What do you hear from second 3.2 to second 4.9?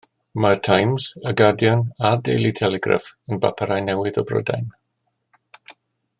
yn bapurau newydd o Brydain.